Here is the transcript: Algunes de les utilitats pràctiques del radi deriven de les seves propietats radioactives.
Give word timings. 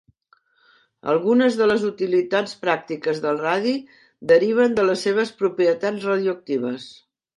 Algunes 1.11 1.57
de 1.59 1.67
les 1.71 1.83
utilitats 1.89 2.55
pràctiques 2.63 3.21
del 3.27 3.37
radi 3.43 3.75
deriven 4.33 4.75
de 4.81 4.87
les 4.89 5.05
seves 5.09 5.33
propietats 5.43 6.09
radioactives. 6.13 6.89